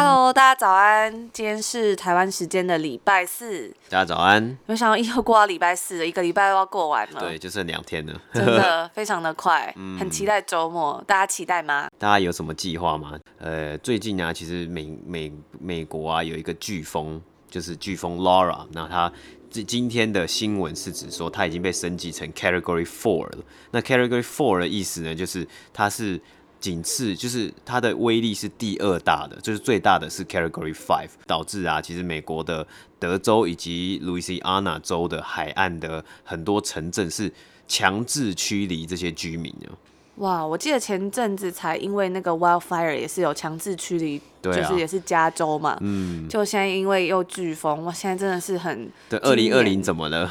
[0.00, 1.12] Hello，大家早安！
[1.32, 3.74] 今天是台湾时间的礼拜四。
[3.88, 4.56] 大家早安！
[4.66, 7.18] 没想到又过到礼拜四了，一个礼拜又要过完了。
[7.18, 11.02] 对，就剩两天了，真的 非常的快，嗯，很期待周末。
[11.04, 11.88] 大家期待吗？
[11.98, 13.18] 大家有什么计划吗？
[13.40, 17.20] 呃，最近啊，其实美美美国啊有一个飓风，
[17.50, 19.12] 就是飓风 Laura，那它
[19.50, 23.38] 今今天的新闻是指说它已经被升级成 Category Four 了。
[23.72, 26.20] 那 Category Four 的意思呢，就是它是。
[26.60, 32.66] 仅次就是它的威力是第二大的，就是最大的是 Category Five，导致啊，其实美国的
[32.98, 37.32] 德州以及路易斯安那州的海岸的很多城镇是
[37.66, 39.70] 强制驱离这些居民啊。
[40.16, 50.28] 哇，我记得前阵子才因为那个 Wildfire 也是有强制驱离，就是也是加州嘛，嗯，就现在因为又飓风，哇，现在真的是很对，二零二零怎么了？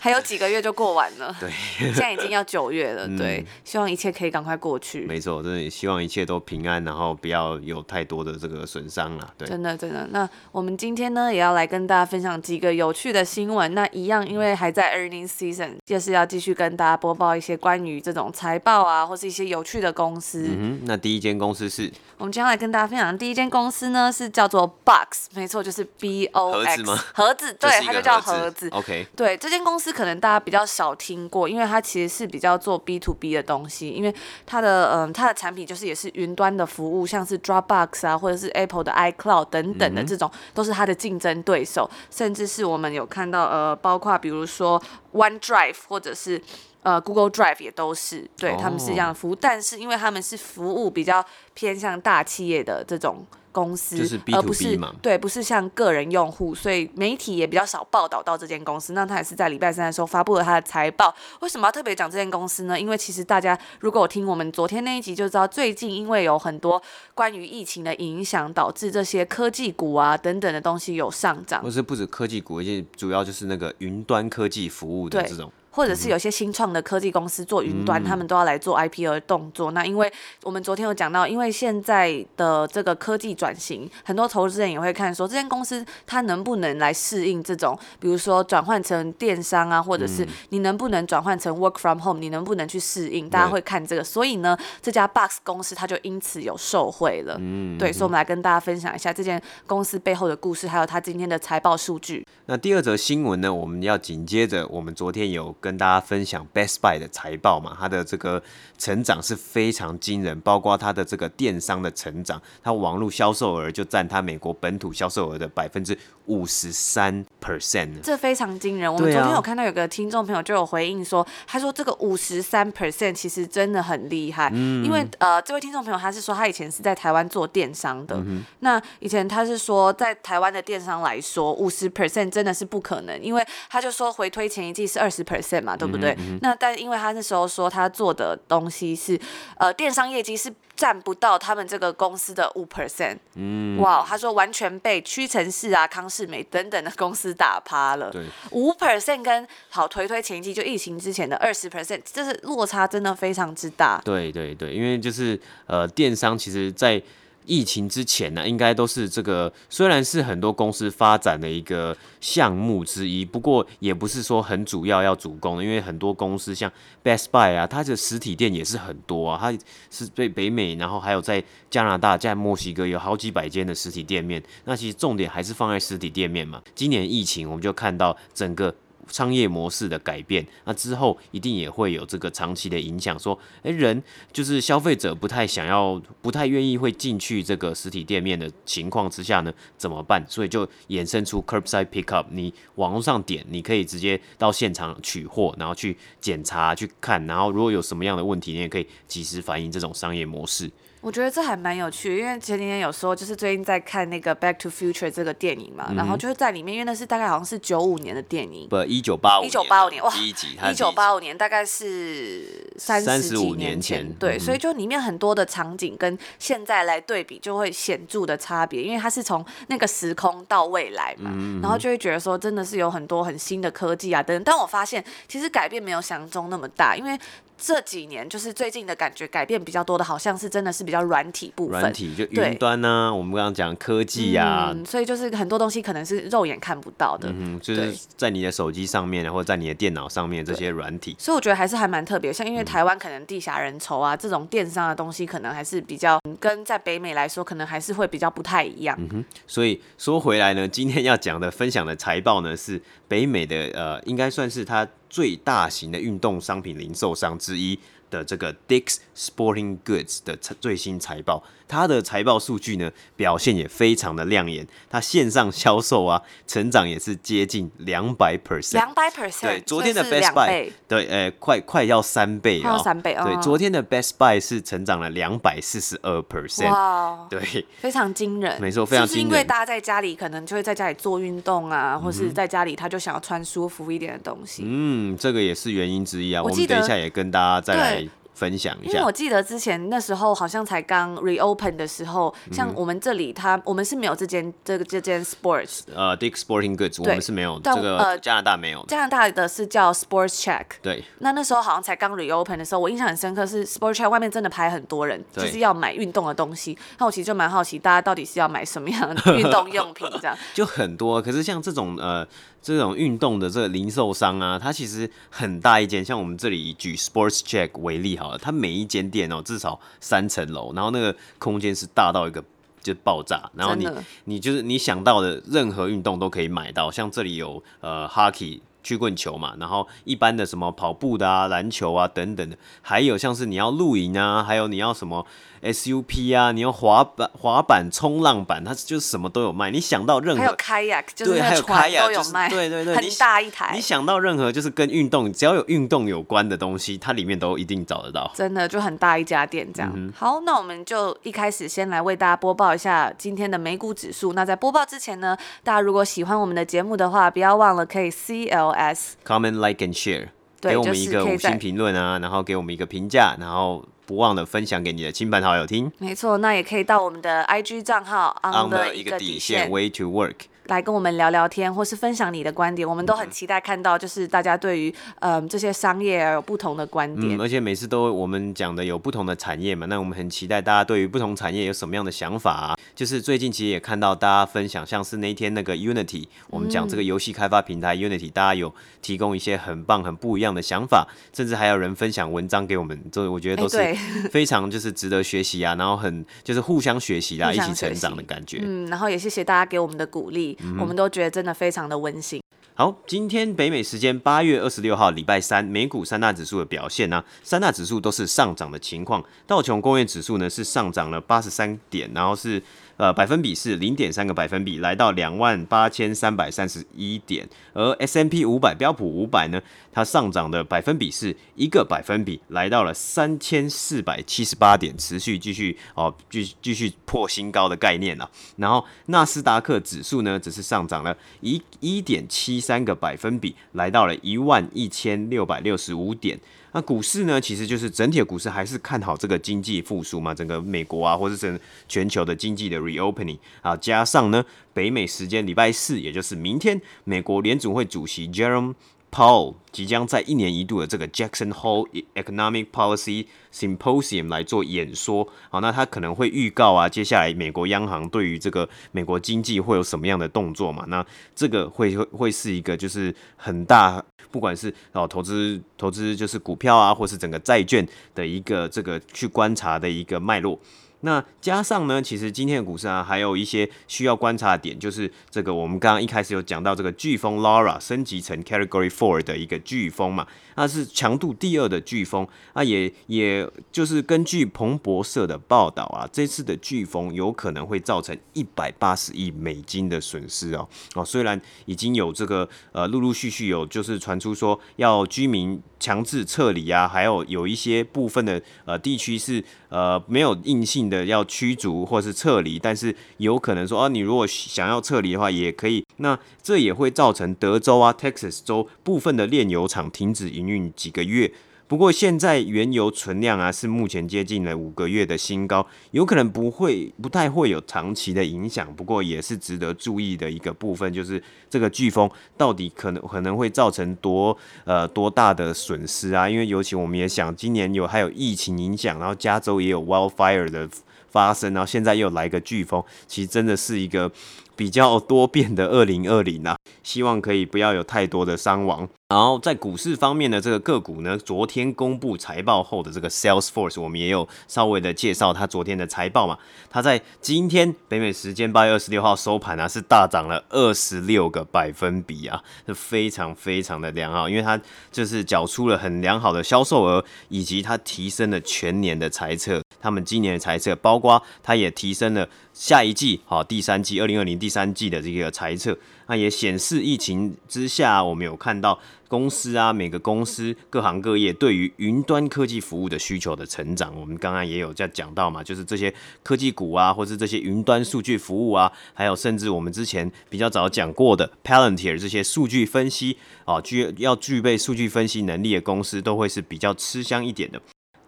[0.00, 5.02] 还有几个月就过完了，对，现在已经要九月了，对，嗯，希望一切可以赶快过去。
[5.02, 9.46] 没错，真的希望一切都平安，然后不要有太多的这个损伤了，对。
[9.46, 13.74] 真的真的，那我们今天呢，也要来跟大家分享几个有趣的新闻。
[13.74, 20.46] 那一样，因为还在 earning season，就是要继续跟大家播报一些关于这种财报啊，或是一些有趣的公司。
[20.48, 21.92] 嗯哼，那第一间公司是？
[22.16, 27.04] 我们今天来跟大家分享的第一间公司呢，是叫做 Box，没错，就是 B O X 盒子吗？
[27.14, 28.68] 盒子，对，它就叫盒子。
[28.70, 34.14] OK，对，这间公司可能大家比较少听过，因为它其实是比较做 B to B 的东西，因为
[34.46, 44.82] 它的嗯，它的产品就是也是云端的服务，像是 Dropbox 啊，或者是 Apple 的 iCloud 等等的这种，嗯、都是它的竞争对手，甚至是我们有看到呃，包括比如说
[45.12, 46.40] OneDrive 或者是。
[46.82, 58.94] 呃，Google Drive 也都是，对，他们是这样的服务，但是因为他们是服务比较偏向大企业的这种公司，就是 B to B 嘛，对，不是像个人用户，所以媒体也比较少报道到这间公司。
[58.94, 61.14] 那他也是在礼拜三的时候发布了他的财报。
[61.40, 62.80] 为什么要特别讲这间公司呢？
[62.80, 66.80] 因为其实大家如果有听我们昨天那一集就知道，最近因为有很多
[67.14, 71.60] 关于疫情的影响，导致这些科技股啊等等的东西有上涨。
[71.60, 75.52] 不是不止科技股，而且主要就是那个云端科技服务的这种。
[75.70, 79.70] 或者是有些新创的科技公司做云端，嗯，他们都要来做 IPO 的动作。
[79.70, 93.30] 那因为我们昨天有讲到，因为现在的这个科技转型，很多投资人也会看说，这间公司它能不能来适应这种，比如说转换成电商啊，或者是你能不能转换成 Work from Home，你能不能去适应？
[93.30, 94.02] 大家会看这个。
[94.02, 97.36] 所以呢，这家 Box 公司它就因此有受惠了。
[97.38, 102.26] 嗯，对，所以我们来跟大家分享一下这间公司背后的故事，还有它今天的财报数据。
[102.46, 105.54] 那第二则新闻呢，我们要紧接着我们昨天有。
[105.60, 108.42] 跟大家分享 Best Buy 的财报嘛，它的这个
[108.78, 118.92] 成长是非常惊人，包括它的这个电商的成长，它网络销售额就占它美国本土销售额的百分之五十三 percent，这非常惊人。
[118.92, 135.49] 我们昨天有看到有个听众朋友就有回应说，他说这个五十三 percent 其实真的很厉害，嗯、因为呃，这位听众朋友他是说他以前是在台湾做电商的，嗯、那以前他是说在台湾的电商来说，五十 percent 真的是不可能，因为他就说回推前一季是二十 percent。
[135.58, 136.10] 嘛，对不对？
[136.18, 139.18] 嗯嗯、那但因为他那时候说他做的东西是，
[139.56, 143.16] 呃，电商业绩是占不到他们这个公司的五 percent。
[143.36, 148.10] 嗯，哇，他说完全被屈臣氏啊、康士美等等的公司打趴了。
[148.10, 153.98] 对，五 percent 跟好推推前一季就疫情之前的二十 percent，这是落差真的非常之大。
[154.04, 157.00] 对对对，因为就是呃，电商其实，在
[157.46, 166.70] 疫情之前呢，应该都是这个，虽然是很多公司发展的一个项目之一，不过也不是说很主要要主攻的，因为很多公司像
[167.02, 169.58] Best Buy 啊，它的实体店也是很多啊，它
[169.90, 174.42] 是在北美，然后还有在加拿大、在墨西哥有好几百间的实体店面。
[174.64, 176.62] 那其实重点还是放在实体店面嘛。
[176.74, 178.74] 今年疫情，我们就看到整个。
[179.10, 183.18] 商业模式的改变，那之后一定也会有这个长期的影响。
[183.18, 184.02] 说，诶，人
[184.32, 190.24] 就是消费者不太想要、不太愿意会进去这个实体店面的情况之下呢，怎么办？
[190.28, 200.70] 所以就衍生出 Curbside Pickup，你网络上点，你可以直接到现场取货，然后去检查、去看，然后如果有什么样的问题，你也可以及时反映这种商业模式。
[201.00, 227.18] 我觉得这还蛮有趣，因为前几天有说，就是最近在看那个《Back to Future》这个电影嘛，嗯、然后就是在里面，因为那是大概好像是九五年的电影，不，一九八五，一九八五年，哇，一集，一九八五年大概是三十五年前，对，嗯、所以就里面很多的场景跟现在来对比，就会显著的差别，因为它是从那个时空到未来嘛，嗯、然后就会觉得说，真的是有很多很新的科技啊等等，但我发现其实改变没有想象中那么大，因为。
[227.60, 234.72] 这几年就是最近的感觉改变比较多的，好像是真的是比较软体部分，软体就云端呐、啊，我们刚刚讲科技呀、啊。
[234.74, 248.96] 嗯，所以就是很多东西可能是肉眼看不到的，嗯，就是在你的手机上面，然后在你的电脑上面这些软体，所以我觉得还是还蛮特别，像因为台湾可能地狭人稠啊，嗯、这种电商的东西可能还是比较跟在北美来说，可能还是会比较不太一样。
[248.98, 257.78] 嗯哼，所以说回来呢，今天要讲的分享的财报呢，是北美的呃，应该算是它最大型的运动商品零售商之一。
[258.10, 261.42] 的这个 Dick's Sporting Goods 的最新财报。
[261.70, 288.08] 它的财报数据呢，表现也非常的亮眼，它线上销售啊，成长也是接近两百 percent，两百 percent，对，昨天的 Best Buy，对，呃、欸，快快要三倍哦，三倍，哦、对，昨天的 Best Buy 是成长了两百四十二 percent，哇，对，非常惊人，没错，非常惊人，因为大家在家里可能就会在家里做运动啊，或是在家里他就想要穿舒服一点的东西，嗯，这个也是原因之一啊，我，我们等一下也跟大家再来。
[288.40, 312.26] 分享一下，因为我记得之前那时候好像才刚 reopen 的时候，嗯、像我们这里他我们是没有这间这个这间 sports，呃，Dick Sporting Goods，我们是没有这个呃加拿大没有，加拿大的是叫 Sports Check，对，那那时候好像才刚 reopen 的时候，我印象很深刻是 Sports Check 外面真的排很多人，就是要买运动的东西，那我其实就蛮好奇大家到底是要买什么样的运动用品这样， 就很多，可是像这种呃。
[312.62, 322.44] 这种运动的这个零售商啊，它其实很大一间，像我们这里以举 Sports Check 为例好了，它每一间店哦至少三层楼，然后那个空间是大到一个
[322.82, 323.88] 就爆炸，然后你
[324.24, 335.26] 你就是你想到的任何运动都可以买到，像这里有呃 Hockey 曲棍球嘛，然后一般的什么跑步的啊、篮球啊等等的，还有像是你要露营啊，还有你要什么。
[335.62, 339.70] SUP 啊，你用滑板、滑板、冲浪板，它就是什么都有卖。
[339.70, 343.72] 你想到任何，还有 Kayak，就是那船都有卖，对对对， 很大一台。
[343.74, 348.30] 你想到任何就是跟运动，只要有运动有关的东西，它里面都一定找得到。
[348.34, 349.92] 真的就很大一家店这样。
[349.94, 354.32] 嗯、好，那我们就一开始先来为大家播报一下今天的美股指数。
[354.32, 360.28] 那在播报之前呢，大家如果喜欢我们的节目的话，不要忘了可以 CLS comment like and share，
[360.60, 363.84] 给我们一个五星评论啊，然后给我们一个评价，然后。
[364.10, 365.92] 不忘了分享给你的亲朋好友听。
[365.98, 370.34] 没错，那也可以到我们的 IG 账号 on 的一个底线 way to work。
[370.70, 377.36] 来跟我们聊聊天，或是分享你的观点，我们都很期待看到，就是大家对于嗯这些商业有不同的观点。
[377.36, 382.78] 嗯，而且每次都我们讲的有不同的产业嘛，那我们很期待大家对于不同产业有什么样的想法啊。
[382.94, 388.72] 就是最近其实也看到大家分享，像是那天那个 Unity，我们讲这个游戏开发平台 Unity，大家有
[389.02, 393.78] 提供一些很棒、很不一样的想法，甚至还有人分享文章给我们，这我觉得都是
[394.30, 398.60] 非常就是值得学习啊，然后很就是互相学习啦，一起成长的感觉。
[398.62, 400.56] 嗯，然后也谢谢大家给我们的鼓励。
[400.62, 402.42] 嗯、我们都觉得真的非常的温馨。
[402.74, 409.22] 好，今天北美时间八月二十六号礼拜三，美股三大指数的表现呢、啊，三大指数都是上涨的情况。
[409.46, 412.62] 道琼工业指数呢是上涨了八十三点，然后是。
[413.00, 417.48] 呃，百分比是零点三个百分比，来到两万八千三百三十一点。
[417.72, 419.58] 而 S&P 五百标普五百呢，
[419.90, 428.30] 它上涨的百分比是一个百分比，来到了三千四百七十八点，持续继续哦，继继续破新高的概念了。
[428.56, 436.38] 然后纳斯达克指数呢，只是上涨了一一点七三个百分比，来到了一万一千六百六十五点。
[436.72, 441.58] 那股市呢，其实就是整体的股市还是看好这个经济复苏嘛，整个美国啊，或者整
[441.88, 448.74] 全球的经济的 reopening 啊，加上呢，北美时间礼拜四，也就是明天，美国联总会主席 Jerome
[449.10, 460.84] Paul 即将在一年一度的这个 Jackson Hole Economic Policy Symposium 来做演说，好，那他可能会预告啊，接下来美国央行对于这个美国经济会有什么样的动作嘛？
[460.88, 470.58] 那这个会会会是一个就是很大，不管是哦投资投资就是股票啊，或是整个债券的一个这个去观察的一个脉络。
[471.02, 480.26] 那加上呢，其实今天的股市啊，还有一些需要观察的点，就是这个我们刚刚一开始有讲到这个飓风 Laura 升级成 Category Four 的一个飓风嘛，
[480.56, 500.89] 那是强度第二的飓风，那也也就是根据彭博社的报道啊，这次的飓风有可能会造成一百八十亿美金的损失哦哦，虽然已经有这个呃陆陆续续有就是传出说要居民强制撤离啊，还有有一些部分的呃地区是呃没有硬性。
[500.90, 505.86] 的要驱逐或是撤离，但是有可能说啊，你如果想要撤离的话，也可以。
[505.98, 511.32] 那这也会造成德州啊、Texas 州部分的炼油厂停止营运几个月。
[511.70, 518.74] 不过现在原油存量啊是目前接近了五个月的新高，有可能不会不太会有长期的影响。
[518.74, 526.28] 不过也是值得注意的一个部分，就是这个飓风到底可能可能会造成多呃多大的损失啊？
[526.28, 530.68] 因为尤其我们也想，今年有还有疫情影响，然后加州也有 wildfire 的
[531.08, 534.10] 发生，然后现在又来个飓风，其实真的是一个
[534.56, 536.56] 比较多变的二零二零啊。
[536.82, 538.88] 希望可以不要有太多的伤亡。
[539.10, 546.38] 然后在股市方面的这个个股呢，昨天公布财报后的这个 Salesforce，我们也有稍微的介绍它昨天的财报嘛。
[546.70, 554.60] 它在今天北美时间八月二十六号收盘啊，是大涨了二十六个百分比啊，是非常非常的良好，因为它
[554.92, 559.60] 就是缴出了很良好的销售额，以及它提升了全年的财测。
[559.80, 565.76] 他们今年的财测，包括它也提升了下一季，好，第三季二零二零第三季的这个财测。
[566.10, 568.76] 那也显示疫情之下，我们有看到
[569.06, 573.94] 公司啊，每个公司各行各业对于云端科技服务的需求的成长。
[573.96, 587.62] 我们刚刚也有在讲到嘛，就是这些科技股啊，或是这些云端数据服务啊，还有甚至我们之前比较早讲过的 Palantir 这些数据分析啊，具要具备数据分析能力的公司，都会是比较吃香一点的。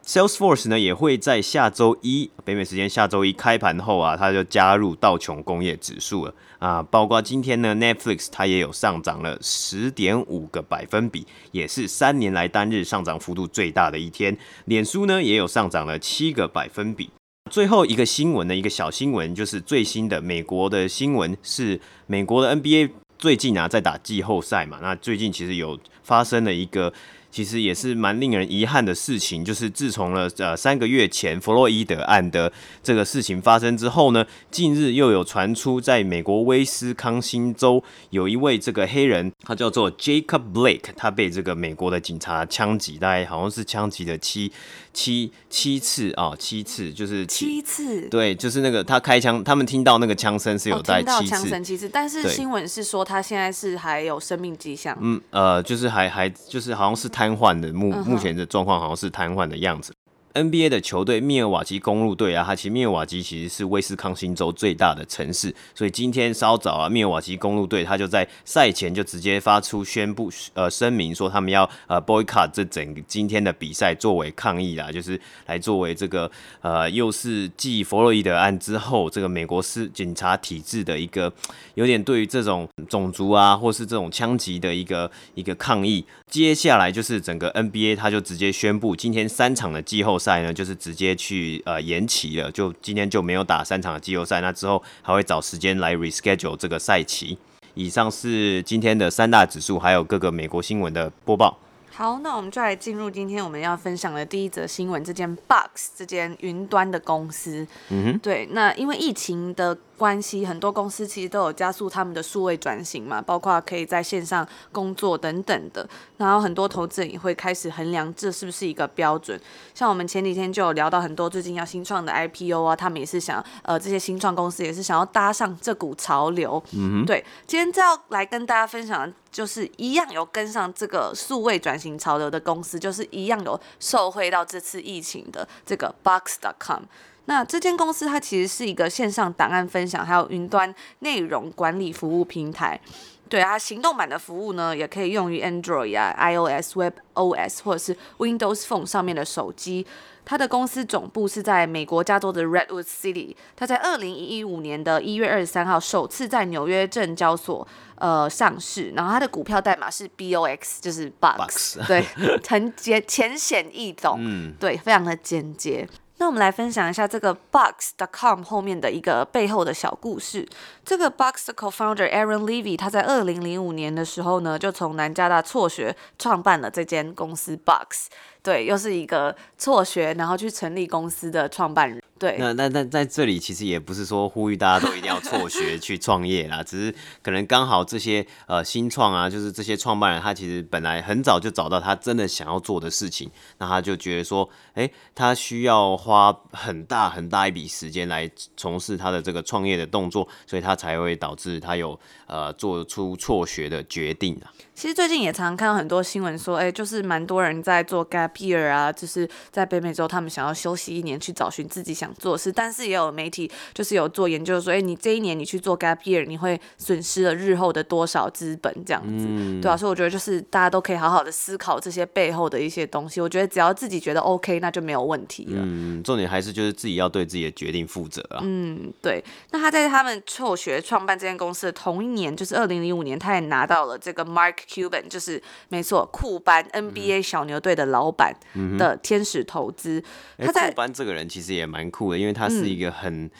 [0.04, 6.82] Salesforce 呢也会在下周一北美时间下周一开盘后啊，它就加入道琼工业指数了啊。
[6.82, 14.36] 包括今天呢，Netflix 它也有上涨了十点五个百分比，也是三年来单日上涨幅度最大的一天。
[14.64, 17.08] 脸书呢也有上涨了七个百分比。
[17.48, 26.92] 最后一个新闻呢，一个小新闻就是最新的美国的新闻是美国的 NBA 最近啊在打季后赛嘛，那最近其实有发生了一个。
[27.32, 44.52] 其实也是蛮令人遗憾的事情，就是自从了呃三个月前弗洛伊德案的这个事情发生之后呢，近日又有传出在美国威斯康星州有一位这个黑人，他叫做 Jacob Blake，他被这个美国的警察枪击，大概好像是枪击了七
[44.92, 57.21] 七七次啊，七次就是七,七次，对，就是那个他开枪，他们听到那个枪声是有在七次，枪声七次，但是新闻是说他现在是还有生命迹象，嗯呃，就是还还就是好像是他。
[57.22, 59.94] 瘫痪的目目前的状况好像是瘫痪的样子。
[60.34, 76.28] NBA 的球队密尔瓦基公路队啊，它其实密尔瓦基其实是威斯康星州最大的城市，所以今天稍早啊，密尔瓦基公路队他就在赛前就直接发出宣布呃声明说他们要呃 boycott 这整个今天的比赛作为抗议啦，就是来作为这个
[76.62, 81.30] 呃又是继弗洛伊德案之后这个美国司警察体制的一个
[81.74, 86.02] 有点对于这种种族啊或是这种枪击的一个一个抗议。
[86.32, 97.36] 接下来就是整个 NBA 他就直接宣布今天三场的季后赛呢，就是直接去呃延期了，就今天就没有打三场的季后赛，那之后还会找时间来 reschedule 这个赛期。
[97.74, 101.58] 以上是今天的三大指数，还有各个美国新闻的播报。
[101.90, 107.66] 好，那我们就来进入今天我们要分享的第一则新闻，这间 Box 这间云端的公司。
[107.90, 109.76] 嗯哼，对，那因为疫情的。
[110.02, 115.88] 关系很多公司其实都有加速他们的数位转型嘛，包括可以在线上工作等等的。
[116.16, 119.40] 然后很多投资人也会开始衡量这是不是一个标准。
[119.72, 126.60] 像我们前几天就有聊到很多最近要新创的 IPO 啊，他们也是想呃这些新创公司也是想要搭上这股潮流。
[126.72, 136.82] 嗯哼，对，今天就要来跟大家分享的就是一样有跟上这个数位转型潮流的公司，就是一样有受惠到这次疫情的这个 Box.com。
[137.26, 142.80] 那这间公司它其实是一个线上档案分享还有云端内容管理服务平台，
[143.28, 149.86] 对啊，行动版的服务呢也可以用于 Android 啊、iOS、WebOS 或者是 Windows Phone 上面的手机。
[150.24, 153.34] 它的公司总部是在美国加州的 Redwood City。
[153.56, 162.04] 它在二零一五年的一月二十三号首次在纽约证交所呃上市，然后它的股票代码是 BOX，就是 Box，对，
[162.46, 165.88] 很简浅显易懂，嗯，对，非常的简洁。
[166.22, 170.48] 那我们来分享一下这个 Box.com 后面的一个背后的小故事。
[170.84, 178.08] 这个 Box 的 Co-founder Aaron Levy，他在二零零五年的时候呢，就从南加大辍学创办了这间公司 Box。
[178.40, 182.01] 对，又是一个辍学然后去成立公司的创办人。
[182.22, 201.98] 对，那那那在这里其实也不是说呼吁大家都一定要辍学去创业啦， 只是可能刚好这些呃新创啊，就是这些创办人他其实本来很早就找到他真的想要做的事情，那他就觉得说，哎，他需要花很大很大一笔时间来从事他的这个创业的动作，所以他才会导致他有
[202.28, 204.54] 呃做出辍学的决定啊。
[204.76, 212.11] 其实最近也常常看到很多新闻说，哎，就是蛮多人在做 gap year 啊，就是在北美洲他们想要休息一年去找寻自己想。
[212.12, 212.52] 想做事。
[212.52, 223.20] 但是也有媒体就是有做研究说，哎，你这一年你去做 gap year，你会损失了日后的多少资本这样子，嗯、对啊，所以我觉得就是大家都可以好好的思考这些背后的一些东西。
[223.20, 225.62] 我觉得只要自己觉得 OK，那就没有问题了。
[225.64, 228.40] 嗯，重点还是就是自己要对自己的决定负责啊。
[228.42, 229.22] 嗯，对。
[229.50, 238.34] 那他在他们辍学创办这间公司的同一年，就是二零零五年，他也拿到了这个 Mark Cuban，就是没错，库班 NBA 小牛队的老板
[238.78, 240.02] 的天使投资。
[240.38, 243.26] 他在库班这个人其实也蛮酷的，因为他是一个很。
[243.26, 243.30] 嗯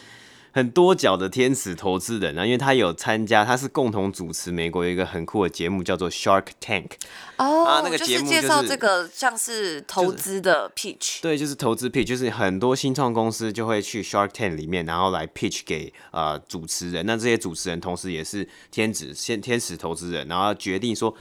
[0.55, 6.91] 很多角的天使投资人啊，因为他有参加，他是共同主持美国有一个很酷的节目，叫做 Shark Tank。
[7.39, 11.23] 哦，啊，那个节目就是介绍这个像是投资的 pitch。
[11.23, 17.07] 对，就是投资 pitch，就是很多新创公司就会去 Shark Tank 里面，然后来 pitch 给呃主持人。
[17.07, 21.17] 那这些主持人同时也是天使，先天使投资人，然后决定说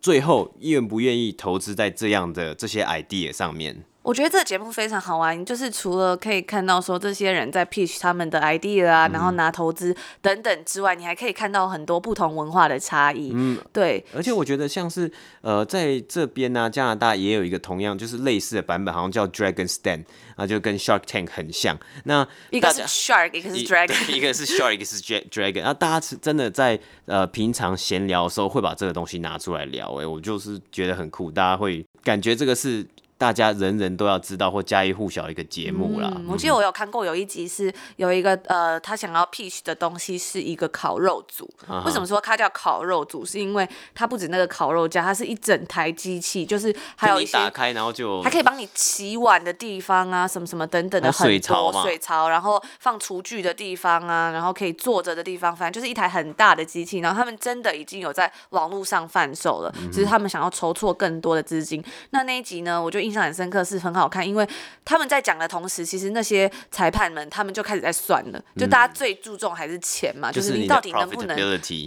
[0.00, 3.84] 最后愿不愿意投资在这样的这些 idea 上面。
[4.02, 13.30] 我觉得这个节目非常好玩，就是除了可以看到说这些人在 pitch 他们的 idea 啊，嗯、然后拿投资等等之外，你还可以看到很多不同文化的差异。
[13.32, 14.04] 嗯，对。
[14.12, 20.04] 而且我觉得像是呃，在这边呢、啊，加拿大也有一个同样就是类似的版本，好像叫 Dragon Stand
[20.34, 21.78] 啊，就跟 Shark Tank 很像。
[22.04, 25.62] 那一个是 Shark，一个是 Dragon，一个是 Shark，一个是 Dragon。
[25.62, 32.84] 那大家是真的在呃平常闲聊的时候会把这个东西拿出来聊，哎，我就是觉得很酷，大家会感觉这个是。
[33.22, 36.10] 大家人人都要知道或家喻户晓一个节目啦。
[36.16, 41.48] 嗯，我记得我有看过有一集是有一个呃，他想要 pitch 的东西是一个烤肉组。
[41.68, 41.84] Uh.
[41.84, 43.24] 为什么说它叫烤肉组？
[43.24, 56.98] 是因为它不止那个烤肉架，它是一整台机器，就是还有一些打开然后就还可以帮你洗碗的地方啊，什么什么等等的很多水槽，水槽，然后放厨具的地方啊，然后可以坐着的地方，反正就是一台很大的机器。
[56.98, 61.80] 然后他们真的已经有在网络上贩售了，只是他们想要筹措更多的资金。
[62.10, 63.11] 那那一集呢，我就印。
[63.12, 64.48] 印象很深刻，是很好看，因为
[64.86, 71.36] 他们在讲的同时，其实那些裁判们他们就开始在算了，就大家最注重还是钱嘛，嗯、就是你到底能不能，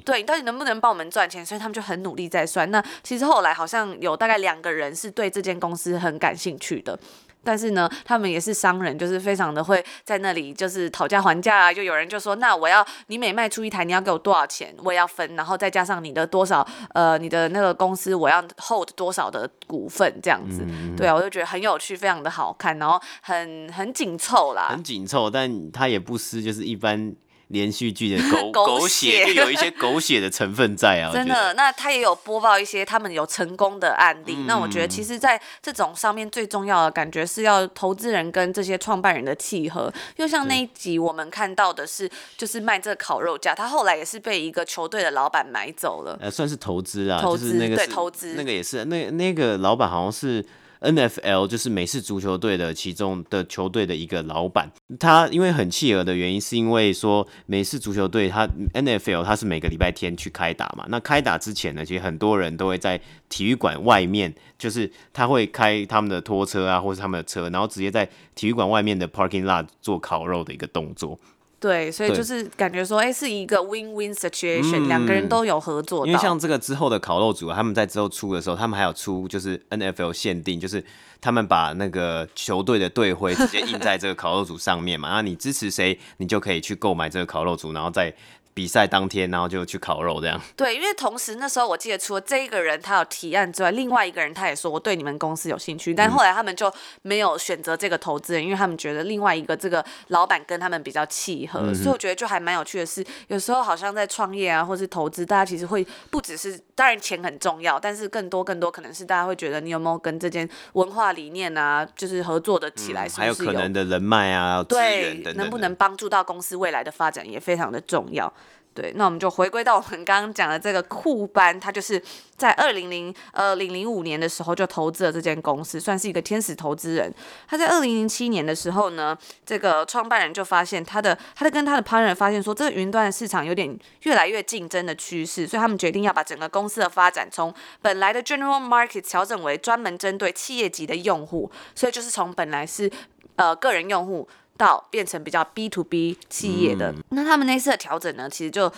[0.05, 2.69] 对，你到底能不能帮我们赚钱，所以他们就很努力在算。
[2.69, 6.97] 那其实后来好像有大概两个人是对这间公司很感兴趣的。
[7.45, 11.71] 但是呢，他们也是商人，就是非常的会在那里就是讨价还价啊。
[11.71, 20.65] 就有人就说，那我要你每卖出一台，你要给我多少钱，我也要分，然后再加上你的多少，呃，你的那个公司我要 hold 多少的股份这样子。
[20.67, 24.69] 嗯、对啊，我就觉得很有趣，非常的好看，然后很很紧凑啦。
[24.71, 27.15] 很紧凑，但它也不失就是一般。
[27.55, 31.53] 连续剧的 狗狗血，就有一些狗血的成分在啊，真的。
[31.53, 34.35] 那他也有播报一些他们有成功的案例。
[34.37, 39.91] 嗯、那我觉得，其实，在这种上面最重要的感觉是要投资人跟这些创办人的契合。
[40.17, 46.17] 又像那一集我们看到的是，就是卖这个烤肉架，他后来也是被一个球队的老板买走了。
[46.21, 50.45] 呃，算是投资啊，投资就是那个对投资，那个也是那那个老板好像是。
[50.81, 71.19] NFL 就是美式足球队的其中的球队的一个老板，他因为很契合的原因，是因为说美式足球队他 NFL 他是每个礼拜天去开打嘛，那开打之前呢，其实很多人都会在体育馆外面，就是他会开他们的拖车啊，或是他们的车，然后直接在体育馆外面的 parking lot 做烤肉的一个动作。
[71.59, 76.05] 对，所以就是感觉说，哎对，是一个 win-win situation，两、嗯、个人都有合作。
[76.05, 80.83] 因为像这个之后的烤肉组，他们在之后出的时候，他们还有出就是 NFL 限定，就是
[81.19, 88.13] 他们把那个球队的队徽直接印在这个烤肉组上面嘛， 然后你支持谁，你就可以去购买这个烤肉组，然后再。
[88.55, 90.41] 比赛当天，然后就去烤肉这样。
[90.55, 101.59] 对，因为同时那时候我记得，除了这一个人他有提案之外，另外一个人他也说我对你们公司有兴趣，但后来他们就没有选择这个投资人，因为他们觉得另外一个这个老板跟他们比较契合。
[101.63, 118.31] 嗯、所以我觉得就还蛮有趣的是，有时候好像在创业啊，或是投资，大家其实会不只是当然钱很重要，但是更多更多可能是大家会觉得你有没有跟这间文化理念啊，就是合作的起来是不是有，还有可能的人脉啊，资源等等，能不能帮助到公司未来的发展也非常的重要。
[118.75, 121.99] 对，那我们就回归到我们刚刚讲的这个库班，他就是
[122.35, 127.09] 在二零零呃零零五年的时候就投资了这间公司，算是一个天使投资人。
[127.47, 142.91] 他在二零零七年的时候呢，这个创办人就发现他的，他在跟他的 partner 发现说，这个云端的市场有点越来越竞争的趋势，所以他们决定要把整个公司的发展从本来的 general market 调整为专门针对企业级的用户，所以就是从本来是
[143.37, 144.27] 呃个人用户。
[144.57, 148.71] 到变成比较 B to B 企业的，嗯、那他们那次的调整呢，其实就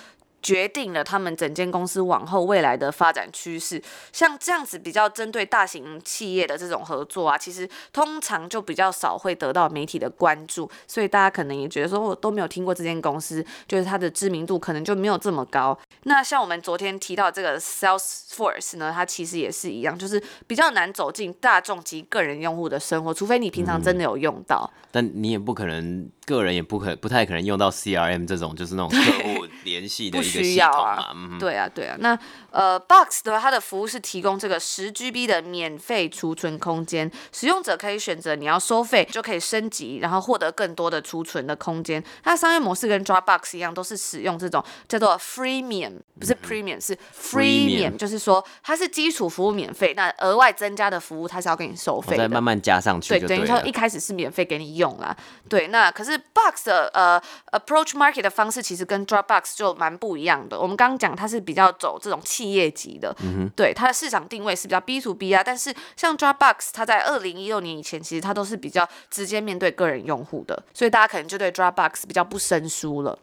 [0.48, 3.84] 决定了他们整间公司往后未来的发展趋势。
[4.14, 15.78] 像这样子比较针对大型企业的这种合作啊，其实通常就比较少会得到媒体的关注，所以大家可能也觉得说，我都没有听过这间公司，就是它的知名度可能就没有这么高。
[16.04, 24.72] 那像我们昨天提到这个 Salesforce 呢，它其实也是一样，就是比较难走进大众及个人用户的生活，除非你平常真的有用到。
[24.74, 26.10] 嗯，但你也不可能。
[26.28, 30.90] 个人也不可不太可能用到 CRM 这种，就是那种客户联系的一个系统嘛。
[30.92, 31.96] 啊嗯、对啊，对啊。
[32.00, 32.18] 那
[32.52, 42.04] 呃，Box 的话，它的服务是提供这个十 GB 的免费储存空间，使用者可以选择你要收费就可以升级，然后获得更多的储存的空间。
[42.24, 53.20] 它的商业模式跟 Dropbox 一样，都是使用这种叫做 Freemium，不是 Premium，是 Freemium，就是说它是基础服务免费，那额外增加的服务它是要给你收费的，再慢慢加上去。
[53.20, 55.16] 对，等于说一开始是免费给你用啦。
[55.48, 56.18] 对，那可是。
[56.34, 57.22] Box 的呃
[57.52, 60.60] approach market 的方式其实跟 Dropbox 就蛮不一样的。
[60.60, 65.44] 我们刚刚讲它是比较走这种企业级的，嗯、对它的市场定位是比较 B to B 啊。
[65.44, 73.18] 但是像 Dropbox，它在二零一六年以前其实它都是比较直接面对个人用户的，所以大家可能就对 Dropbox 比较不生疏了。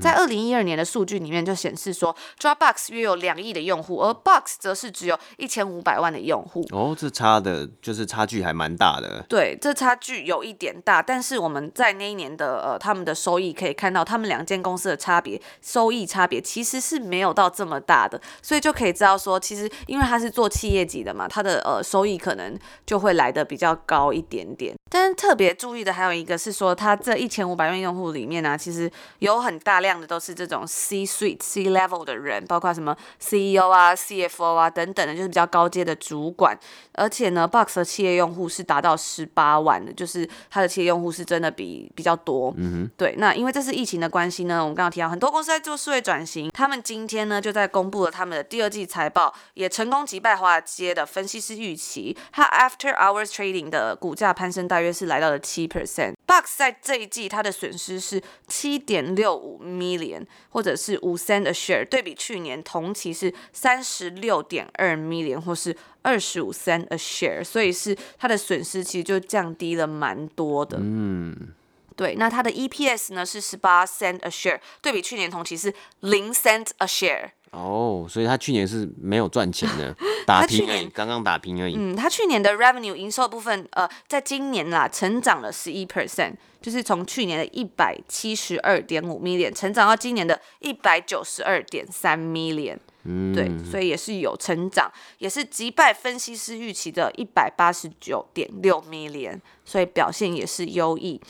[0.00, 6.66] 在二零一二年的数据里面就显示说，Dropbox 约有两亿的用户，而 Box 则是只有一千五百万的用户。
[6.70, 9.24] 哦，这差的就是差距还蛮大的。
[9.28, 24.74] 对，这差距有一点大，但是我们在那一年的呃他们的收益可以看到，他们两间公司的差别，收益差别其实是没有到这么大的，所以就可以知道说，其实因为它是做企业级的嘛，它的呃收益可能就会来的比较高一点点。
[24.90, 36.58] 但是特别注意的还有一个是说，它这一千五百万用户里面呢、啊，其实有很大量的都是这种 C suite C level 的人，包括什么 CEO 啊、CFO 啊等等的，就是比较高阶的主管。
[36.92, 42.54] 而且呢，Box 的企业用户是达到十八万的，就是它的企业用户是真的比比较多。
[42.56, 43.14] 嗯哼，对。
[43.18, 56.14] 那因为这是疫情的关系呢，我们刚刚提到很多公司在做数位转型，他们今天呢就在公布了他们的第二季财报，也成功击败华尔街的分析师预期，它 After Hours Trading 的股价攀升大约是来到了七 percent。
[56.26, 70.78] Box 在这一季它的损失是七点六五 million，或者是五 cent a share，对比去年同期是三十六点二 million，或是二十五 cent a share，所以是它的损失其实就降低了蛮多的。
[70.80, 71.52] 嗯，
[71.94, 77.30] 对，那它的 EPS 呢是十八 cent a share，对比去年同期是零 cent a share。
[77.54, 79.94] 哦，所以他去年是没有赚钱的，
[80.26, 81.76] 打平而已，刚刚打平而已。
[81.78, 92.76] 嗯，他去年的 revenue 营收部分，呃，在今年啦，成长了十一 percent，就是从去年的一百七十二点五 million 成长到今年的一百九十二点三 million。
[93.04, 101.20] 嗯，对，所以也是有成长，也是击败分析师预期的一百八十九点六 million，所以表现也是优异。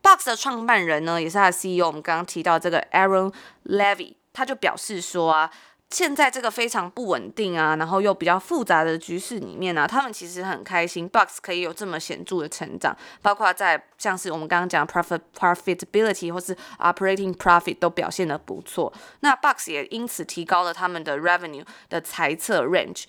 [0.00, 3.32] Box 的创办人呢，也是他的 CEO，我们刚刚提到这个 Aaron
[3.64, 5.50] Levie，他就表示说啊。
[5.92, 18.90] 现在这个非常不稳定啊，然后又比较复杂的局势里面呢、啊，他们其实很开心，Box 可以有这么显著的成长，包括在像是我们刚刚讲 profit profitability 或是 operating profit 都表现得不错。
[19.20, 23.04] 那 Box 也因此提高了他们的 revenue 的财测 range。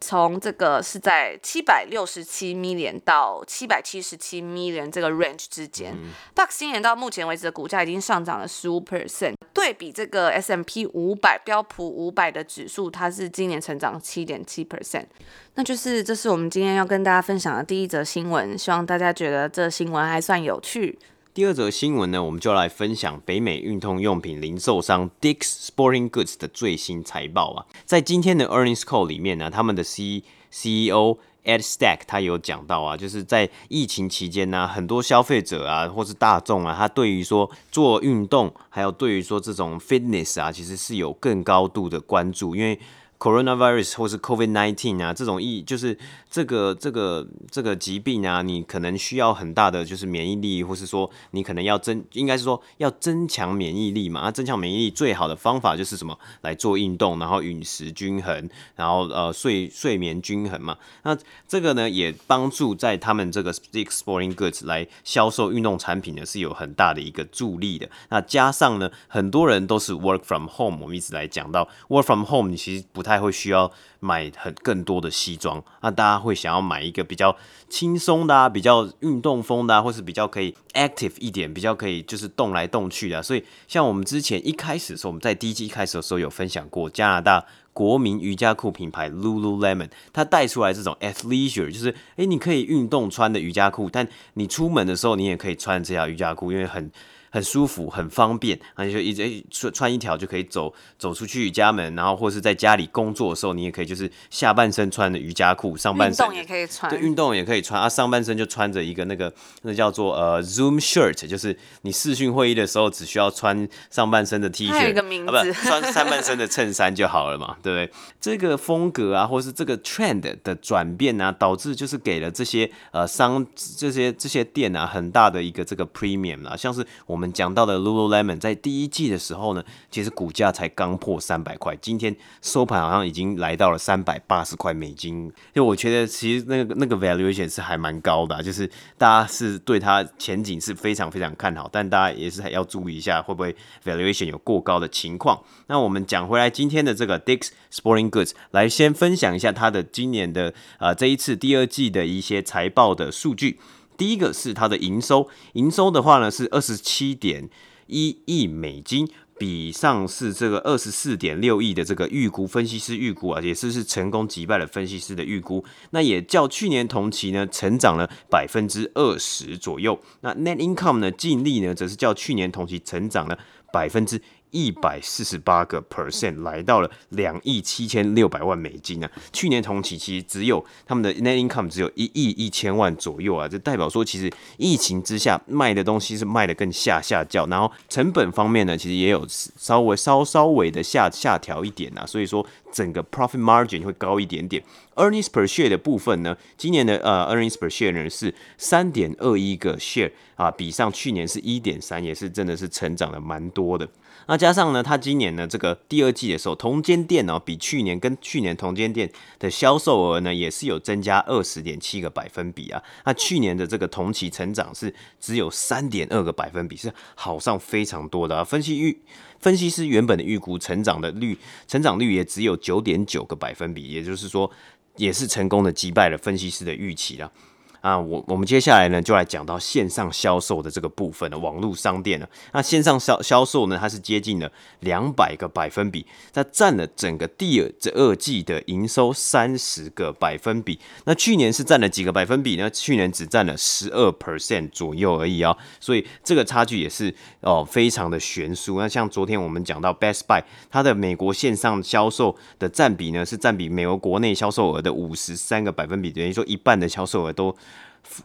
[0.00, 15.06] 从这个是在七百六十七 million 到七百七十七 million 这个 range 之间，嗯，Box 今年到目前为止的股价已经上涨了十五 percent，对比这个 S M P 五百标普五百的指数，它是今年成长七点七 percent。
[15.54, 20.98] 那就是这是我们今天要跟大家分享的第一则新闻，希望大家觉得这新闻还算有趣。
[21.38, 27.64] 第二则新闻呢，我们就来分享北美运动用品零售商 Dick's Sporting Goods 的最新财报啊。
[27.84, 42.76] 在今天的 Earnings Call 里面呢，他们的 C CEO Ed Stack 他有讲到啊，就是在疫情期间呢，很多消费者啊，或是大众啊，他对于说做运动，还有对于说这种 fitness 啊，其实是有更高度的关注，因为
[43.18, 45.98] Coronavirus 或是 COVID-19 啊，这种疫就是
[46.30, 54.20] 这个这个这个疾病啊，你可能需要很大的就是免疫力，或是说你可能要增，应该是说要增强免疫力嘛。
[54.22, 56.16] 那增强免疫力最好的方法就是什么？
[56.42, 60.76] 来做运动，然后饮食均衡，然后呃睡睡眠均衡嘛。
[61.02, 61.16] 那
[61.48, 67.88] 这个呢也帮助在他们这个 Dick's Sporting Goods 来销售运动产品呢是有很大的一个助力的。
[68.10, 77.34] 那加上呢，很多人都是 Work from Home，我们一直来讲到 Work from Home，你其实不太太会需要买很更多的西装，那大家会想要买一个比较
[77.68, 83.22] 轻松的啊，比较运动风的啊，或是比较可以 active 一点，比较可以就是动来动去的。
[83.22, 96.90] 所以像我们之前一开始的时候，我们在第一季一开始的时候有分享过加拿大国民瑜伽裤品牌 Lululemon，它带出来这种 athleisure，就是诶，你可以运动穿的瑜伽裤，但你出门的时候你也可以穿这条瑜伽裤，因为很。
[97.30, 117.92] 很舒服，很方便，然后就一直穿穿一条就可以走走出去家门，然后或是在家里工作的时候，你也可以就是下半身穿的瑜伽裤，上半身运动也可以穿，对，运动也可以穿啊，上半身就穿着一个那个那叫做呃 Zoom shirt，就是你视讯会议的时候只需要穿上半身的 T 恤，一个名字，啊、不穿上半身的衬衫就好了嘛，对不对？
[118.20, 135.28] 这个风格啊，或是这个 trend 的转变啊，导致就是给了这些呃商这些这些店啊很大的一个这个 premium 啊，像是我我们讲到的 Lululemon 在第一季的时候呢，其实股价才刚破三百块，今天收盘好像已经来到了三百八十块美金。
[135.52, 145.42] 就我觉得其实那个那个 valuation 是还蛮高的啊，就是大家是对它前景是非常非常看好，但大家也是还要注意一下会不会 valuation 有过高的情况。
[145.66, 153.58] 那我们讲回来今天的这个 Dick's Sporting Goods，来先分享一下它的今年的啊、呃、这一次第二季的一些财报的数据。
[153.98, 157.50] 第一个是它的营收，营收的话呢是二十七点
[157.88, 159.06] 一亿美金，
[159.36, 170.00] 比上市这个二十四点六亿的这个预估，分析师预估啊，也是是成功击败了分析师的预估，那也较去年同期呢成长了百分之二十左右。
[170.20, 173.38] 那 Net Income 呢净利呢则是较去年同期成长了
[173.72, 174.22] 百分之。
[174.50, 179.10] 一百四十八个 percent 来到了两亿七千六百万美金啊！
[179.32, 194.62] 去年同期其实只有他们的 net income 只有一亿一千万左右啊，这代表说其实疫情之下卖的东西是卖的更下下叫，然后成本方面呢，其实也有稍微稍稍微的下下调一点啊，所以说整个 profit margin 会高一点点。
[194.96, 203.88] earnings per share 的部分呢，今年的呃 earnings per share 呢是三点二一个 share 啊，比上去年是一点三，也是真的是成长了蛮多的。
[204.30, 212.82] 那加上呢，它今年呢这个第二季的时候，同间店呢比去年跟去年同间店的销售额呢也是有增加二十点七个百分比啊。
[213.06, 218.44] 那去年的这个同期成长是只有三点二个百分比，是好上非常多的啊。
[218.44, 218.98] 分析预
[219.40, 224.50] 分析师原本的预估成长的率，成长率也只有九点九个百分比，也就是说
[224.96, 227.24] 也是成功的击败了分析师的预期了。
[227.26, 227.32] 啊，
[227.80, 232.28] 啊我我们接下来呢，就来讲到线上销售的这个部分的网络商店了。
[232.52, 240.78] 那线上销销售呢，它是接近了两百个百分比，它占了整个第二这二季的营收三十个百分比。
[241.04, 242.68] 那去年是占了几个百分比呢？
[242.70, 245.56] 去年只占了十二 percent 左右而已啊、哦。
[245.78, 248.80] 所以这个差距也是哦，非常的悬殊。
[248.80, 257.54] 那像昨天我们讲到 Best Buy，它的美国线上销售的占比呢，是占比美国国内销售额的五十三个百分比，等于说一半的销售额都。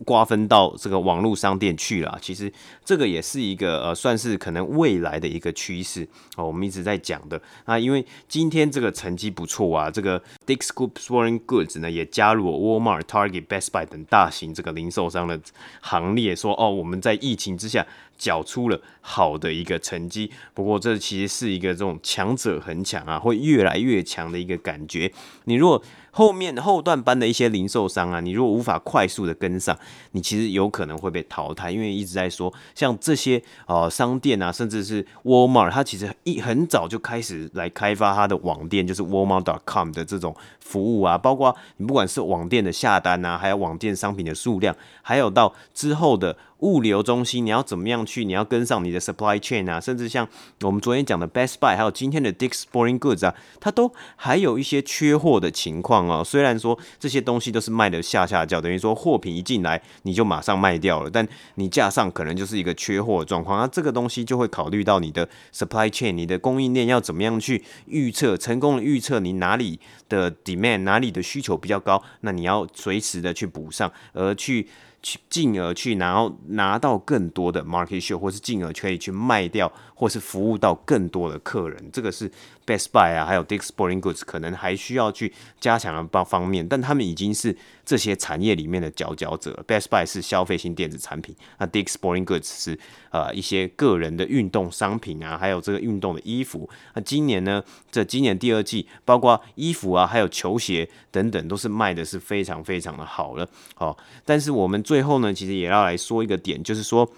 [0.06, 2.52] 瓜分到这个网络商店去了，其实
[2.84, 6.48] 这个也是一个呃，算是可能未来的一个趋势哦。
[6.48, 15.40] 我们一直在讲的啊，因为今天这个成绩不错啊，这个 Dick's Sporting Goods 呢也加入了 Walmart、Target、Best Buy 等大型这个零售商的
[15.82, 17.86] 行列，说哦，我们在疫情之下
[18.18, 20.32] 缴出了好的一个成绩。
[20.54, 25.12] 不过这其实是一个这种强者恒强啊，会越来越强的一个感觉。
[25.46, 25.82] 你如果
[26.16, 29.76] 后面后段班的一些零售商啊，你如果无法快速的跟上，
[30.12, 46.38] 你其实有可能会被淘汰，因为一直在说像这些呃商店啊，甚至是 Walmart，它其实一很早就开始来开发它的网店，就是 Walmart.com 的这种服务啊，包括你不管是网店的下单啊，还有网店商品的数量，还有到之后的。
[46.64, 48.24] 物流中心，你要怎么样去？
[48.24, 50.26] 你要跟上你的 supply chain 啊，甚至像
[50.62, 56.24] 我们昨天讲的 Best Buy，还有今天的 Dick's Sporting Goods 啊，它都还有一些缺货的情况哦。
[56.24, 63.60] 虽然说这些东西都是卖的下下叫，等于说货品一进来你就马上卖掉了，但你架上可能就是一个缺货状况。
[63.60, 74.70] 那这个东西就会考虑到你的 supply chain，你的供应链要怎么样去预测，成功的预测你哪里的 demand，哪里的需求比较高，那你要随时的去补上，而去。
[75.04, 82.32] 去进而去，然后拿到更多的 market share，或是进而可以去卖掉，或是服务到更多的客人，这个是
[82.66, 89.64] Best Buy 啊，还有 Dick's Sporting Goods 可能还需要去加强的方方面，但他们已经是这些产业里面的佼佼者。
[89.68, 92.80] Best Buy 是消费性电子产品，那 Dick's Sporting Goods 是
[93.12, 96.70] 呃一些个人的运动商品啊，还有这个运动的衣服。
[96.96, 103.48] 那今年呢，这今年第二季，包括衣服啊，还有球鞋等等，都是卖的是非常非常的好了。
[103.76, 107.10] 好，但是我们最后呢，其实也要来说一个点，就是说。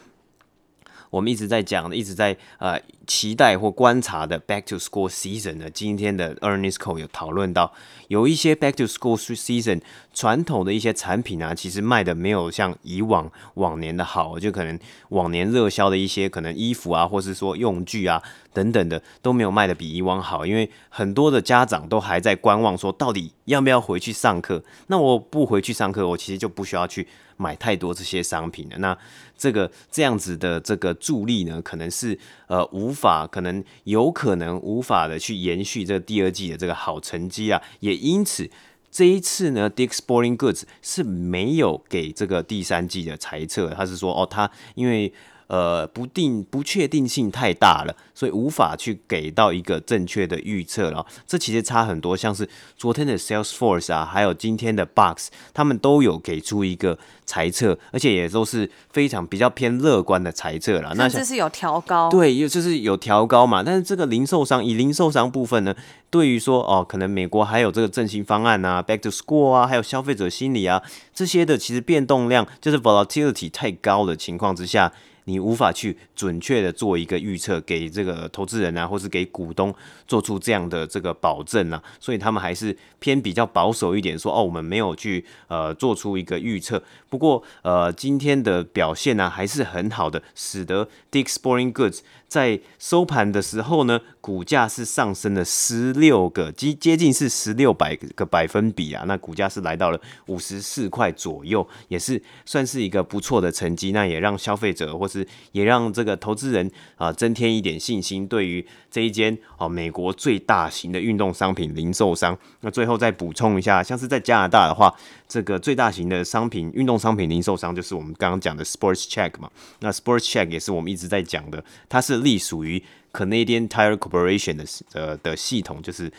[1.16, 7.72] 我们一直在讲的，一直在呃期待或观察的 Back to School Season 呢，今天的 Earnings Call 有讨论到，
[8.10, 9.80] 有一些 Back to School Season
[10.16, 18.24] 传统的一些产品啊，其实卖的没有像以往往年的好，就可能往年热销的一些可能衣服啊，或是说用具啊。
[18.54, 24.64] 等等的都没有卖得比以往好，因为很多的家长都还在观望，说到底要不要回去上课？
[24.88, 28.78] 那我不回去上课，我其实就不需要去买太多这些商品了。
[28.78, 28.98] 那
[29.38, 37.62] 这个这样子的这个助力呢，可能是呃无法，可能有可能无法的去延续这第二季的这个好成绩啊。
[37.82, 38.50] 也因此
[38.96, 45.12] 这一次呢，Dick's Sporting Goods 是没有给这个第三季的猜测，他是说哦，他因为。
[45.48, 51.06] 呃，不定不确定性太大了，所以无法去给到一个正确的预测了。
[51.28, 60.96] 这其实差很多，像是昨天的 Salesforce 啊，还有今天的 Box，他们都有给出一个猜测，而且也都是非常比较偏乐观的猜测了。
[60.96, 63.62] 那这是有调高，对，就是有调高嘛。
[63.62, 65.76] 但是这个零售商以零售商部分呢，
[66.16, 70.82] 对于说哦，可能美国还有这个振兴方案啊，Back to School 啊，还有消费者心理啊
[71.14, 74.94] 这些的，其实变动量就是 Volatility 太高的情况之下。
[75.28, 79.74] 你无法去准确的做一个预测，给这个投资人啊，或是给股东
[80.06, 86.80] 做出这样的这个保证啊，所以他们还是偏比较保守一点，说哦，我们没有去呃做出一个预测。
[87.16, 112.38] 不过呃，今天的表现呢、啊、还是很好的，使得 Dick Sporting Goods 在收盘的时候呢，股价是上升了十六个，接接近是十六百个百分比啊，那股价是来到了五十四块左右，也是算是一个不错的成绩，那也让消费者或是也让这个投资人啊增添一点信心，对于这一间啊美国最大型的运动商品零售商。
[112.60, 114.94] 那最后再补充一下，像是在加拿大的话，
[115.28, 119.50] 这个最大型的商品运动商品零售商就是我们刚刚讲的 Sportscheck 嘛。
[119.80, 122.82] 那 Sportscheck 也是我们一直在讲的，它是隶属于
[123.14, 126.12] Canadian Tire Corporation 的呃的系统，就是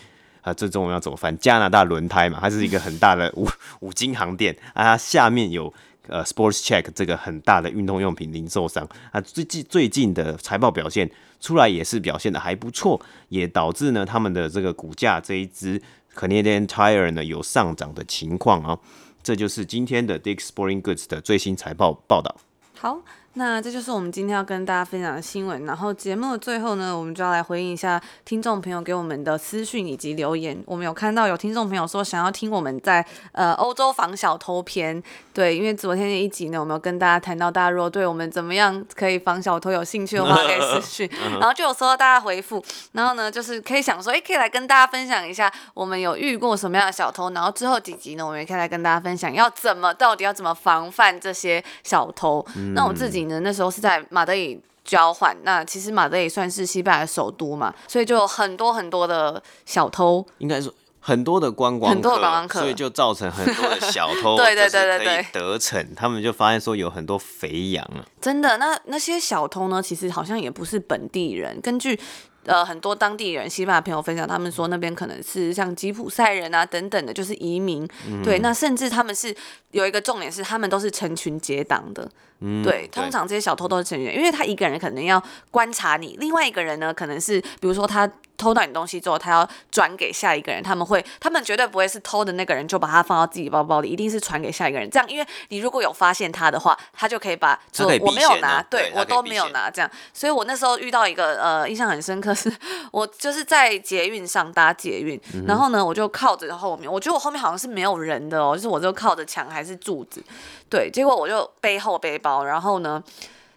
[0.42, 1.37] 啊这中文要怎么翻？
[1.38, 3.49] 加拿大轮胎嘛，它是一个很大的五
[3.81, 5.73] 五金行店啊，它下面有。
[6.09, 15.83] 呃 Sportscheck 这个很大的运动用品零售商啊，最近最近的财报表现出来也是表现的还不错，也导致呢他们的这个股价这一支
[16.16, 18.79] Canadian Tire 呢有上涨的情况啊，
[19.22, 22.35] 这就是今天的 Dick's Sporting Goods 的最新财报报道。
[22.74, 23.00] 好。
[23.38, 25.66] 那这就是我们今天要跟大家分享的新闻。
[25.66, 30.59] 然后节目的最后呢，我们就要来回应一下听众朋友给我们的私讯以及留言。
[30.64, 35.03] 我们有看到有听众朋友说想要听我们在呃欧洲防小偷篇。
[35.35, 41.11] 对，因为昨天的一集呢，我们有跟大家谈到，大家如果对我们怎么样可以防小偷有兴趣的话，可以私讯。
[41.38, 42.64] 然后就有收到大家回复。
[42.92, 47.29] 然后呢，就是可以想说，哎，可以来跟大家分享一下我们有遇过什么样的小偷。
[47.33, 52.42] 然后之后几集呢，我们也可以来跟大家分享要怎么到底要怎么防范这些小偷。
[52.57, 53.25] 嗯、那我自己。
[53.26, 71.98] 那时候是在马德里交换，那其实马德里算是西班牙的首都嘛，所以就有很多很多的小偷，应该说很多的观光很多的观光客，所以就造成很多的小偷， 对对对对对，得逞，他们就发现说有很多肥羊啊，真的，那那些小偷呢，其实好像也不是本地人，根据。
[72.46, 77.87] 呃，很多当地人、西班牙朋友分享，他们说那边可能是像吉普赛人啊等等的，就是移民。
[78.09, 79.35] 嗯、对，那甚至他们是
[79.72, 82.09] 有一个重点是，他们都是成群结党的。
[82.40, 88.11] 嗯，对，通常这些小偷都是成群，因为他一个人可能要观察你，另外一个人呢，可能是比如说他。
[88.37, 94.88] 偷到你东西之后，他要转给下一个人，他们会，他们绝对不会是偷的那个人就把它放到自己包包里，一定是传给下一个人。
[94.90, 99.90] 这样，因为你如果有发现他的话，他就可以把，就我没有拿，对，对我都没有拿，这样。
[100.12, 102.53] 所以我那时候遇到一个呃，印象很深刻是，
[102.92, 110.22] 我就是在捷运上搭捷运，嗯、然后呢，我就靠着后面，我觉得我后面好像是没有人的哦，就是我就靠着墙还是柱子，
[110.68, 113.03] 对，结果我就背后背包，然后呢。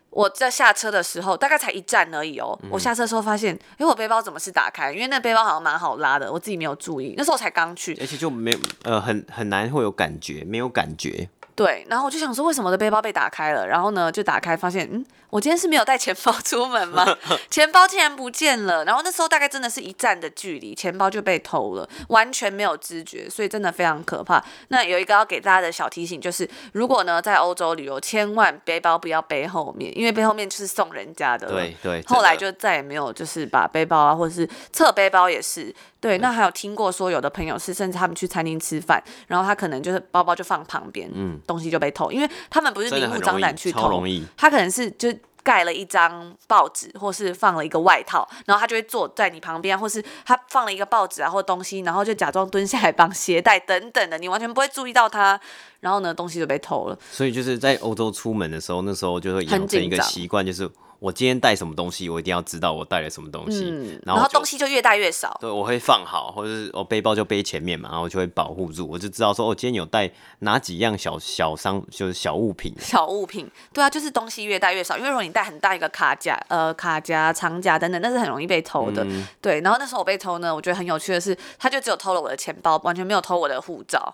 [0.10, 2.58] 我在下车的时候，大概才一站而已哦。
[2.64, 4.92] 嗯、我下车的时候发现，哎，我背包怎么是打开？
[4.92, 7.14] 因为那背包好像蛮好拉的，我自己没有注意。
[7.18, 11.30] 那时候我才刚去，而且就没有呃很很难会有感觉，没有感觉。
[11.60, 13.68] 对，然后我就想说，为什么我的背包被打开了？
[13.68, 17.06] 然后呢，就打开发现，嗯，我今天是没有带钱包出门吗？
[17.52, 18.86] 钱包竟然不见了。
[18.86, 24.42] 然后那时候大概真的是一站的距离，钱包就被偷了，完全没有知觉，所以真的非常可怕。
[24.70, 31.50] 那有一个要给大家的小提醒，就是如果呢在欧洲旅游，千万背包不要背后面，因为背后面就是送人家的。
[31.50, 32.02] 对对。
[32.08, 35.76] 后来就再也没有就是把背包啊，或者是侧背包也是。
[36.02, 41.40] 对，那还有听过说有的朋友是甚至他们去餐厅吃饭，然后他可能就是包包就放旁边，嗯。
[41.46, 44.04] 东西就被偷，因为他们不是明目张胆去偷，
[44.38, 55.40] 他可能是就盖了一张报纸，或是放了一个外套，然后他就会坐在你旁边，或是他放了一个报纸啊或东西，然后就假装蹲下来绑鞋带等等的，你完全不会注意到他，
[55.80, 56.98] 然后呢东西就被偷了。
[57.10, 60.70] 所以就是在欧洲出门的时候，那时候就会养成一个习惯，就是。
[61.00, 65.38] 我今天带什么东西，我一定要知道我带了什么东西，嗯、然后东西就越带越少。
[65.40, 72.74] 对，我会放好，或者是我背包就背前面嘛，然后我就会保护住，我就知道说，我今天有带哪几样小小商，就是小物品。
[72.80, 79.04] 小物品，对啊，就是东西越带越少，因为如果你带很大一个卡夹、呃卡夹、长夹等等，那是很容易被偷的。
[79.06, 84.14] 嗯、对，然后那时候我被偷呢，我觉得很有趣的是，他就只有偷了我的钱包，完全没有偷我的护照。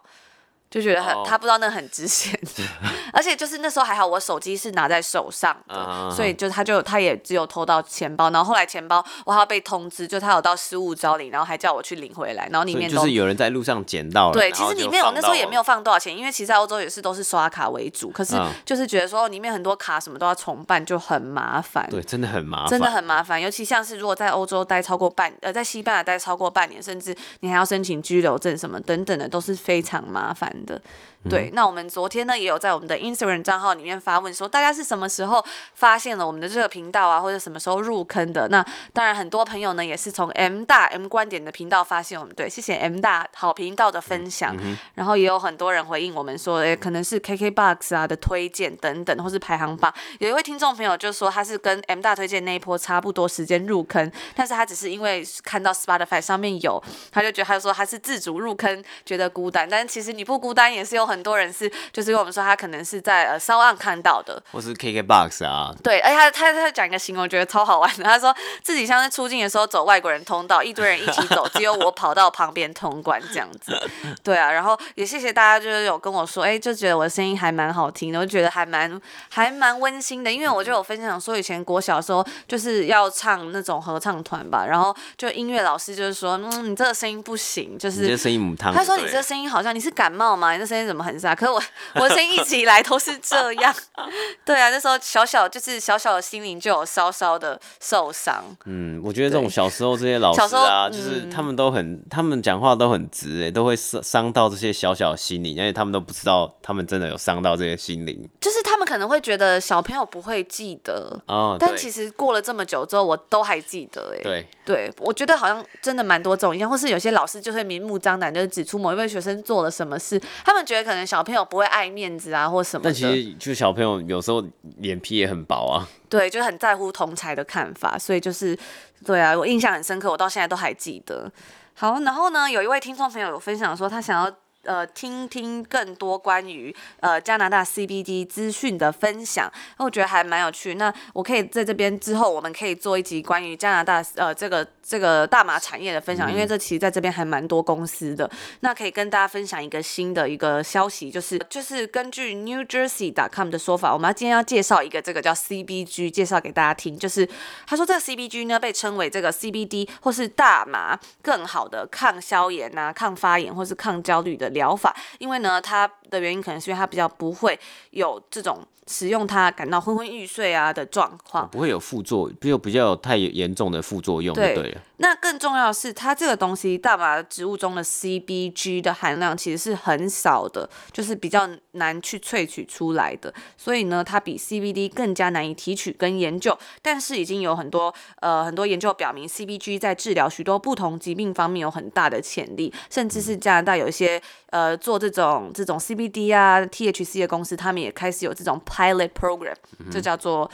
[0.75, 2.38] 就觉得很，他不知道那很值钱，
[3.13, 14.33] 而且就是那时候还好，我手机是拿在手上的，所以就他就他也只有偷到钱包，然后后来钱包我还要被通知，就他有到失物招领，然后还叫我去领回来，然后里面就是有人在路上捡到了。
[14.33, 18.35] 对，其实里面我那时候也没有放多少钱，因为其实在欧洲也是都是刷卡为主，可是
[18.65, 21.87] 就是觉得说里面很多卡什么都要重办，就很麻烦。
[21.89, 30.81] 对，真的很麻烦，真的很麻烦，尤其像是如果在欧洲待超过半呃，在西班牙待超过半年，甚至你还要申请居留证什么等等的，都是非常麻烦的。
[31.30, 38.48] 对，那我们昨天呢也有在我们的 Instagram 账号里面发问说，大家是什么时候发现了我们的这个频道啊，或者什么时候入坑的？
[38.50, 38.63] 那
[38.94, 49.92] 当然很多朋友呢也是从 M 大 M 观点的频道发现我们，对，谢谢 M 大好频道的分享，嗯、然后也有很多人回应我们说，诶，可能是 KKBOX 啊的推荐等等，或是排行榜。
[50.19, 61.14] 有一位听众朋友就说他是跟 M 大推荐那一波差不多时间入坑，但是他只是因为看到 Spotify 上面有，他就觉得他就说他是自主入坑，觉得孤单，但是其实你不孤单，也是有很。
[61.15, 65.73] 很多人是，就是跟我们说，他可能是在呃 SoundOn 看到的，或是 KKBOX 啊。
[65.81, 68.03] 对，而且他他他讲一个形容，我觉得超好玩的。
[68.05, 73.73] 他说自己像是出境的时候走外国人通道，一堆人一起走，只有我跑到旁边通关这样子。
[74.21, 78.99] 对啊，然后也谢谢大家，就是有跟我说，哎、欸，就觉得我的声音还蛮好听的，我觉得还蛮
[79.29, 80.29] 还蛮温馨的。
[80.29, 88.73] 因为我就有分享说，以前国小的时候就是要唱那种合唱团吧，然后就音乐老师就是说，嗯，你这个声音不行，就是你这声音母汤。
[88.73, 90.51] 他说你这个声音好像你是感冒吗？
[90.51, 91.04] 你这声音怎么？
[91.06, 91.62] 很傻，可是我
[91.93, 93.73] 我的声音一直以来都是这样，
[94.43, 98.43] 对啊，那时候小小就是小小的心灵就有稍稍的受伤。
[98.65, 108.27] 嗯，我觉得这种小时候这些老师啊，就是他们都很，他们讲话都很直，哎，都会伤伤到这些小小的心灵，而且他们都不知道他们真的有伤到这些心灵。
[108.41, 120.94] 就是他们可能会觉得小朋友不会记得，哦，但其实过了这么久之后，我都还记得，哎，对，对，我觉得好像真的蛮多这种印象，或是有些老师就会明目张胆就是指出某一位学生做了什么事，他们觉得可能。
[121.04, 122.91] 小朋友不会爱面子啊，或什么的。
[122.91, 124.46] 但其实，就小朋友有时候
[124.77, 125.87] 脸皮也很薄啊。
[126.08, 128.56] 对，就很在乎同才的看法，所以就是，
[129.04, 131.31] 对啊，我印象很深刻，我到现在都还记得。
[131.73, 134.31] 好，然后呢，有一位听众朋友有分享说，他想要。
[134.65, 140.75] 呃，听听更多关于呃加拿大 CBD 资讯的分享，那我觉得还蛮有趣。
[140.75, 148.29] 那我可以在这边之后，我们可以做一集关于加拿大呃这个这个大麻产业的分享，因为这其实在这边还蛮多公司的。
[148.61, 156.97] 那可以跟大家分享一个新的一个消息，就是就是根据 New Jersey dot com 的说法，我们要今天要介绍一个这个叫 CBG，介绍给大家听。
[156.97, 157.27] 就是
[157.67, 167.60] 他说这个 CBG 呢被称为这个 CBD 或是大麻更好的抗消炎啊、抗发炎或是抗焦虑的疗法，因为呢，它的原因可能是因为它比较不会
[167.91, 174.81] 有这种使用它感到昏昏欲睡啊的状况，不会有副作用，比较比较有太严重的副作用，对了。
[174.98, 186.58] 那更重要的是，它这个东西大麻植物中的 CBG 的含量其实是很少的，就是比较难去萃取出来的，所以呢，它比 CBD 更加难以提取跟研究。
[186.81, 194.21] 但是已经有很多呃很多研究表明，CBG 在治疗许多不同疾病方面有很大的潜力，甚至是加拿大有一些
[194.52, 199.56] 呃做这种这种 CBD 啊 THC 的公司，他们也开始有这种 pilot program，
[199.91, 200.50] 这叫做。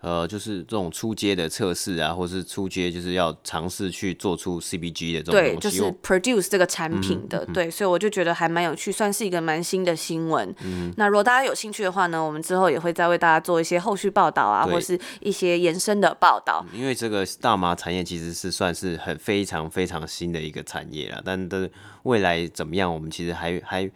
[0.00, 10.54] 呃，就是这种出街的测试啊，或是出街就是要尝试去做出 CBG 的这种对，就是 produce 这个产品的，嗯、对，所以我就觉得还蛮有趣，算是一个蛮新的新闻。
[10.62, 16.64] 嗯，那如果大家有兴趣的话呢，我们之后也会再为大家做一些后续报道啊，或是一些延伸的报道。
[16.72, 21.68] 因为这个大麻产业其实是算是很非常非常新的一个产业了，但的
[22.04, 23.90] 未来怎么样，我们其实还还。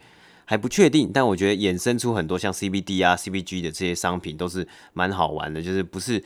[0.51, 6.21] 还不确定，但我觉得衍生出很多像 CBD 啊、CBG 的这些商品都是蛮好玩的，就是不是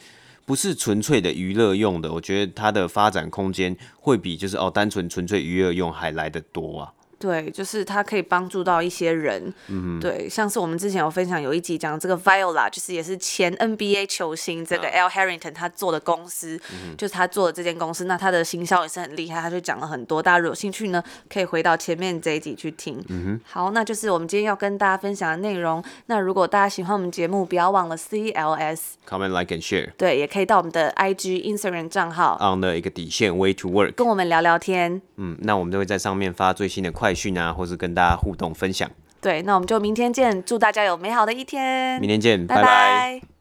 [0.48, 6.92] 不是纯粹的娱乐用的，我觉得它的发展空间会比就是哦单纯纯粹娱乐用还来得多啊。
[7.20, 9.54] 对，就是它可以帮助到一些人。
[9.68, 20.22] 嗯，对，像是我们之前有分享有一集讲这个 Viola，就是也是前 NBA 球星这个 Al Harrington 他做的公司，嗯、就是他做的这间公司，那他的行销也是很厉害，他就讲了很多。
[20.22, 23.04] 大家如果有兴趣呢，可以回到前面这一集去听。
[23.10, 25.84] 嗯哼，好，那就是我们今天要跟大家分享的内容。
[26.08, 29.92] 那如果大家喜欢我们节目，不要忘了 CLS comment like and share。
[29.98, 35.02] 对，也可以到我们的 IG Instagram 账号 on 的一个底线 way to work 跟我们聊聊天。
[35.18, 38.90] 嗯，那我们都会在上面发最新的快讯啊，或是跟大家互动分享。
[39.22, 42.02] 对，那我们就明天见，祝大家有美好的一天。
[42.02, 42.62] 明天见，拜拜。
[42.64, 42.68] 拜
[43.22, 43.35] 拜。